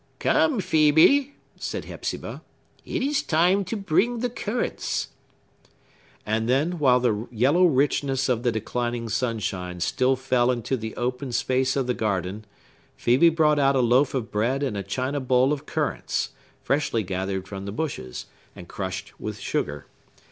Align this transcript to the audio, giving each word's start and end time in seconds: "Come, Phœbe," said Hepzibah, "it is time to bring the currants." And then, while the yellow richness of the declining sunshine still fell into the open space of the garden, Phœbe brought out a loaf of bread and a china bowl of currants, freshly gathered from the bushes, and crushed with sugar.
"Come, 0.17 0.59
Phœbe," 0.61 1.33
said 1.57 1.85
Hepzibah, 1.85 2.41
"it 2.83 3.03
is 3.03 3.21
time 3.21 3.63
to 3.65 3.77
bring 3.77 4.17
the 4.21 4.31
currants." 4.31 5.09
And 6.25 6.49
then, 6.49 6.79
while 6.79 6.99
the 6.99 7.27
yellow 7.31 7.67
richness 7.67 8.27
of 8.27 8.41
the 8.41 8.51
declining 8.51 9.09
sunshine 9.09 9.79
still 9.79 10.15
fell 10.15 10.49
into 10.49 10.75
the 10.75 10.95
open 10.95 11.31
space 11.33 11.75
of 11.75 11.85
the 11.85 11.93
garden, 11.93 12.45
Phœbe 12.97 13.35
brought 13.35 13.59
out 13.59 13.75
a 13.75 13.79
loaf 13.79 14.15
of 14.15 14.31
bread 14.31 14.63
and 14.63 14.75
a 14.75 14.81
china 14.81 15.19
bowl 15.19 15.53
of 15.53 15.67
currants, 15.67 16.29
freshly 16.63 17.03
gathered 17.03 17.47
from 17.47 17.65
the 17.65 17.71
bushes, 17.71 18.25
and 18.55 18.67
crushed 18.67 19.19
with 19.19 19.37
sugar. 19.37 19.85